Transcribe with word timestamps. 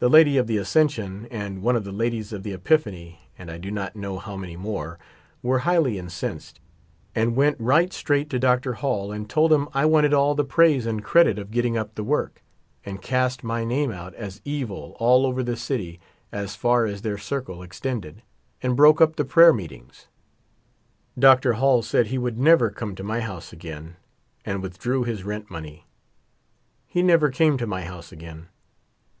The 0.00 0.08
lady 0.08 0.38
of 0.38 0.48
the 0.48 0.56
Ascen 0.56 0.90
sion 0.90 1.28
and 1.30 1.62
one 1.62 1.76
of 1.76 1.84
the 1.84 1.92
ladies 1.92 2.32
of 2.32 2.42
the 2.42 2.52
Epiphany, 2.52 3.20
and 3.38 3.48
I 3.48 3.58
do 3.58 3.70
not 3.70 3.94
know 3.94 4.18
how 4.18 4.34
many 4.36 4.56
more, 4.56 4.98
were 5.40 5.60
highly 5.60 5.98
incensed, 6.00 6.58
and 7.14 7.36
went 7.36 7.60
ricrht 7.62 7.92
straight 7.92 8.28
to 8.30 8.40
Dr. 8.40 8.72
Hall 8.72 9.12
and 9.12 9.30
told 9.30 9.52
him 9.52 9.68
I 9.72 9.86
wanted 9.86 10.12
all 10.12 10.34
the 10.34 10.44
pr'kise 10.44 10.84
and 10.84 11.04
credit 11.04 11.38
of 11.38 11.52
getting 11.52 11.78
up 11.78 11.94
the 11.94 12.02
work; 12.02 12.42
and 12.84 13.00
cast 13.00 13.44
my 13.44 13.62
name 13.62 13.92
out 13.92 14.16
as 14.16 14.40
evil 14.44 14.96
all 14.98 15.24
over 15.24 15.44
the 15.44 15.56
city 15.56 16.00
as 16.32 16.56
far 16.56 16.84
as 16.84 17.02
their 17.02 17.16
circle 17.16 17.62
ex 17.62 17.78
tended; 17.78 18.22
and 18.64 18.74
broke 18.74 19.00
up 19.00 19.14
the 19.14 19.24
prayer 19.24 19.52
meetings. 19.52 20.08
Dr. 21.16 21.52
Hall 21.52 21.82
said 21.82 22.08
he 22.08 22.18
would 22.18 22.36
never 22.36 22.68
come 22.68 22.96
to 22.96 23.04
my 23.04 23.20
house 23.20 23.52
again, 23.52 23.94
and 24.44 24.60
withdrew 24.60 25.04
his 25.04 25.22
rent 25.22 25.52
money. 25.52 25.86
He 26.88 27.00
never 27.00 27.30
came 27.30 27.56
to 27.58 27.66
my 27.68 27.82
house 27.82 28.10
acrain. 28.10 28.46